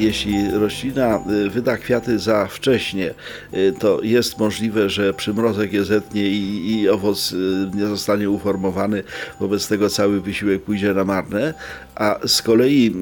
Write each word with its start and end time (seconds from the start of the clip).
Jeśli 0.00 0.50
roślina 0.50 1.20
y, 1.46 1.50
wyda 1.50 1.76
kwiaty 1.76 2.18
za 2.18 2.46
wcześnie, 2.46 3.14
y, 3.54 3.74
to 3.78 4.00
jest 4.02 4.38
możliwe, 4.38 4.90
że 4.90 5.14
przymrozek 5.14 5.72
je 5.72 5.84
zetnie 5.84 6.28
i, 6.28 6.72
i 6.72 6.88
owoc 6.88 7.32
y, 7.32 7.36
nie 7.74 7.86
zostanie 7.86 8.30
uformowany, 8.30 9.02
wobec 9.40 9.68
tego 9.68 9.90
cały 9.90 10.20
wysiłek 10.20 10.62
pójdzie 10.62 10.94
na 10.94 11.04
marne, 11.04 11.54
a 11.94 12.18
z 12.26 12.42
kolei 12.42 12.94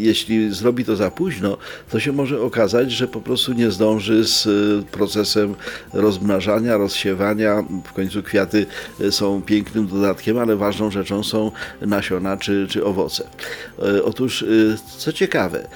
jeśli 0.00 0.54
zrobi 0.54 0.84
to 0.84 0.96
za 0.96 1.10
późno, 1.10 1.56
to 1.90 2.00
się 2.00 2.12
może 2.12 2.42
okazać, 2.42 2.92
że 2.92 3.08
po 3.08 3.20
prostu 3.20 3.52
nie 3.52 3.70
zdąży 3.70 4.24
z 4.24 4.48
procesem 4.86 5.54
rozmnażania, 5.92 6.76
rozsiewania. 6.76 7.64
W 7.84 7.92
końcu 7.92 8.22
kwiaty 8.22 8.66
są 9.10 9.42
pięknym 9.42 9.86
dodatkiem, 9.86 10.38
ale 10.38 10.56
ważną 10.56 10.90
rzeczą 10.90 11.22
są 11.22 11.52
nasiona 11.80 12.36
czy, 12.36 12.66
czy 12.70 12.84
owoce. 12.84 13.28
Otóż, 14.04 14.44
co 14.98 15.12
ciekawe, 15.12 15.68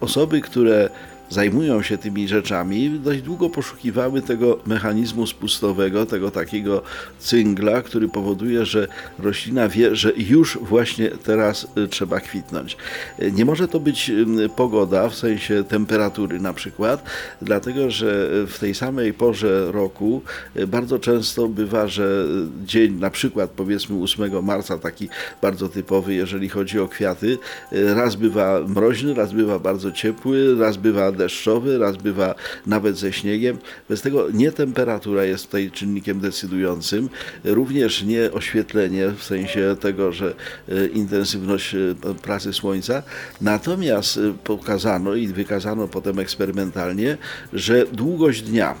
osoby, 0.00 0.40
które 0.40 0.90
zajmują 1.30 1.82
się 1.82 1.98
tymi 1.98 2.28
rzeczami, 2.28 2.90
dość 2.90 3.22
długo 3.22 3.50
poszukiwały 3.50 4.22
tego 4.22 4.58
mechanizmu 4.66 5.26
spustowego, 5.26 6.06
tego 6.06 6.30
takiego 6.30 6.82
cyngla, 7.18 7.82
który 7.82 8.08
powoduje, 8.08 8.64
że 8.64 8.88
roślina 9.18 9.68
wie, 9.68 9.96
że 9.96 10.12
już 10.16 10.58
właśnie 10.62 11.08
teraz 11.10 11.66
y, 11.78 11.88
trzeba 11.88 12.20
kwitnąć. 12.20 12.76
Nie 13.32 13.44
może 13.44 13.68
to 13.68 13.80
być 13.80 14.12
pogoda, 14.56 15.08
w 15.08 15.14
sensie 15.14 15.64
temperatury 15.64 16.40
na 16.40 16.52
przykład, 16.52 17.04
dlatego 17.42 17.90
że 17.90 18.28
w 18.46 18.58
tej 18.58 18.74
samej 18.74 19.12
porze 19.12 19.72
roku 19.72 20.22
y, 20.56 20.66
bardzo 20.66 20.98
często 20.98 21.48
bywa, 21.48 21.88
że 21.88 22.24
dzień 22.64 22.98
na 22.98 23.10
przykład 23.10 23.50
powiedzmy 23.50 24.02
8 24.02 24.44
marca, 24.44 24.78
taki 24.78 25.08
bardzo 25.42 25.68
typowy, 25.68 26.14
jeżeli 26.14 26.48
chodzi 26.48 26.80
o 26.80 26.88
kwiaty, 26.88 27.38
y, 27.72 27.94
raz 27.94 28.16
bywa 28.16 28.60
mroźny, 28.68 29.14
raz 29.14 29.32
bywa 29.32 29.58
bardzo 29.58 29.92
ciepły, 29.92 30.56
raz 30.58 30.76
bywa 30.76 31.12
deszczowy, 31.16 31.78
raz 31.78 31.96
bywa 31.96 32.34
nawet 32.66 32.98
ze 32.98 33.12
śniegiem. 33.12 33.58
Bez 33.88 34.02
tego 34.02 34.30
nie 34.30 34.52
temperatura 34.52 35.24
jest 35.24 35.46
tutaj 35.46 35.70
czynnikiem 35.70 36.20
decydującym, 36.20 37.08
również 37.44 38.02
nie 38.02 38.32
oświetlenie 38.32 39.08
w 39.08 39.22
sensie 39.22 39.76
tego, 39.80 40.12
że 40.12 40.34
e, 40.68 40.86
intensywność 40.86 41.74
e, 41.74 41.94
pracy 42.22 42.52
słońca. 42.52 43.02
Natomiast 43.40 44.16
e, 44.16 44.34
pokazano 44.44 45.14
i 45.14 45.26
wykazano 45.26 45.88
potem 45.88 46.18
eksperymentalnie, 46.18 47.18
że 47.52 47.86
długość 47.86 48.42
dnia 48.42 48.74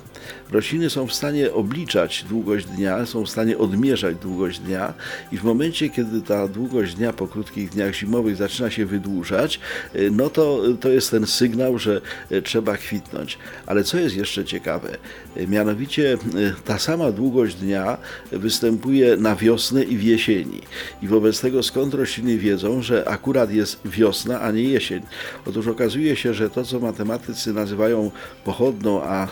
Rośliny 0.50 0.90
są 0.90 1.06
w 1.06 1.14
stanie 1.14 1.52
obliczać 1.52 2.24
długość 2.28 2.66
dnia, 2.66 3.06
są 3.06 3.24
w 3.24 3.30
stanie 3.30 3.58
odmierzać 3.58 4.16
długość 4.16 4.58
dnia 4.58 4.94
i 5.32 5.38
w 5.38 5.44
momencie, 5.44 5.88
kiedy 5.88 6.20
ta 6.20 6.48
długość 6.48 6.94
dnia 6.94 7.12
po 7.12 7.28
krótkich 7.28 7.70
dniach 7.70 7.94
zimowych 7.94 8.36
zaczyna 8.36 8.70
się 8.70 8.86
wydłużać, 8.86 9.60
y, 9.94 10.10
no 10.10 10.30
to 10.30 10.60
to 10.80 10.88
jest 10.88 11.10
ten 11.10 11.26
sygnał, 11.26 11.78
że 11.78 12.00
y, 12.32 12.42
trzeba 12.42 12.76
kwitnąć. 12.76 13.38
Ale 13.66 13.84
co 13.84 13.98
jest 13.98 14.16
jeszcze 14.16 14.44
ciekawe, 14.44 14.96
y, 15.36 15.46
mianowicie 15.48 16.18
ta 16.64 16.78
sama 16.78 17.12
długość 17.12 17.56
dnia 17.56 17.98
występuje 18.32 19.16
na 19.16 19.36
wiosnę 19.36 19.82
i 19.82 19.96
w 19.96 20.02
jesieni. 20.02 20.60
I 21.02 21.08
wobec 21.08 21.40
tego 21.40 21.62
skąd 21.62 21.94
rośliny 21.94 22.38
wiedzą, 22.38 22.82
że 22.82 23.08
akurat 23.08 23.52
jest 23.52 23.80
wiosna, 23.84 24.40
a 24.40 24.50
nie 24.50 24.62
jesień? 24.62 25.02
Otóż 25.46 25.66
okazuje 25.66 26.16
się, 26.16 26.34
że 26.34 26.50
to, 26.50 26.64
co 26.64 26.80
matematycy 26.80 27.52
nazywają 27.52 28.10
pochodną, 28.44 29.02
a 29.02 29.28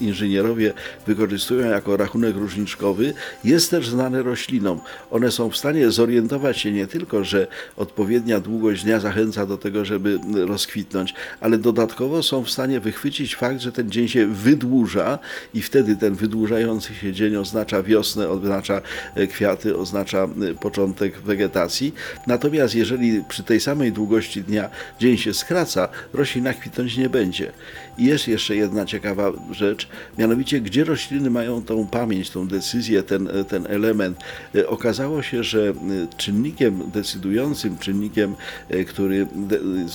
inżynierowie 0.00 0.19
inżynierowie 0.20 0.72
wykorzystują 1.06 1.70
jako 1.70 1.96
rachunek 1.96 2.36
różniczkowy, 2.36 3.14
jest 3.44 3.70
też 3.70 3.88
znane 3.88 4.22
roślinom. 4.22 4.80
One 5.10 5.30
są 5.30 5.50
w 5.50 5.56
stanie 5.56 5.90
zorientować 5.90 6.58
się 6.58 6.72
nie 6.72 6.86
tylko, 6.86 7.24
że 7.24 7.46
odpowiednia 7.76 8.40
długość 8.40 8.84
dnia 8.84 9.00
zachęca 9.00 9.46
do 9.46 9.58
tego, 9.58 9.84
żeby 9.84 10.18
rozkwitnąć, 10.46 11.14
ale 11.40 11.58
dodatkowo 11.58 12.22
są 12.22 12.44
w 12.44 12.50
stanie 12.50 12.80
wychwycić 12.80 13.36
fakt, 13.36 13.60
że 13.60 13.72
ten 13.72 13.90
dzień 13.90 14.08
się 14.08 14.26
wydłuża 14.26 15.18
i 15.54 15.62
wtedy 15.62 15.96
ten 15.96 16.14
wydłużający 16.14 16.94
się 16.94 17.12
dzień 17.12 17.36
oznacza 17.36 17.82
wiosnę, 17.82 18.28
oznacza 18.28 18.80
e, 19.14 19.26
kwiaty, 19.26 19.76
oznacza 19.76 20.18
e, 20.24 20.54
początek 20.54 21.18
wegetacji. 21.18 21.94
Natomiast 22.26 22.74
jeżeli 22.74 23.24
przy 23.28 23.42
tej 23.42 23.60
samej 23.60 23.92
długości 23.92 24.42
dnia 24.42 24.70
dzień 25.00 25.16
się 25.16 25.34
skraca, 25.34 25.88
roślina 26.12 26.54
kwitnąć 26.54 26.96
nie 26.96 27.08
będzie. 27.08 27.52
I 27.98 28.04
jest 28.04 28.28
jeszcze 28.28 28.56
jedna 28.56 28.86
ciekawa 28.86 29.32
rzecz, 29.50 29.88
mianowicie 30.18 30.60
gdzie 30.60 30.84
rośliny 30.84 31.30
mają 31.30 31.62
tą 31.62 31.86
pamięć, 31.86 32.30
tą 32.30 32.48
decyzję, 32.48 33.02
ten, 33.02 33.28
ten 33.48 33.66
element. 33.66 34.18
E, 34.54 34.68
okazało 34.68 35.22
się, 35.22 35.44
że 35.44 35.68
e, 35.68 35.74
czynnikiem 36.16 36.90
decydującym, 36.94 37.78
czynnikiem, 37.78 38.34
e, 38.68 38.84
który 38.84 39.26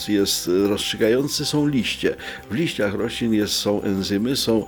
jest 0.07 0.49
rozstrzygający 0.67 1.45
są 1.45 1.67
liście. 1.67 2.15
W 2.51 2.55
liściach 2.55 2.93
roślin 2.93 3.33
jest, 3.33 3.53
są 3.53 3.81
enzymy, 3.81 4.35
są 4.35 4.65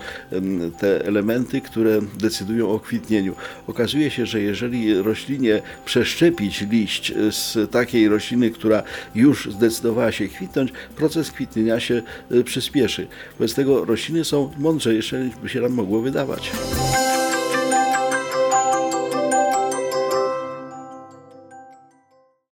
te 0.80 1.06
elementy, 1.06 1.62
które 1.62 2.02
decydują 2.20 2.70
o 2.70 2.80
kwitnieniu. 2.80 3.36
Okazuje 3.68 4.12
się, 4.12 4.26
że 4.26 4.42
jeżeli 4.42 5.02
roślinie 5.02 5.62
przeszczepić 5.86 6.62
liść 6.62 7.14
z 7.32 7.72
takiej 7.72 8.10
rośliny, 8.10 8.52
która 8.52 8.84
już 9.16 9.50
zdecydowała 9.52 10.12
się 10.12 10.28
kwitnąć, 10.28 10.72
proces 10.96 11.32
kwitnienia 11.32 11.80
się 11.80 12.02
przyspieszy. 12.46 13.08
Wobec 13.40 13.54
tego 13.54 13.86
rośliny 13.86 14.26
są 14.26 14.52
mądrzejsze 14.58 15.30
by 15.42 15.50
się 15.50 15.62
nam 15.62 15.72
mogło 15.72 16.02
wydawać. 16.02 16.52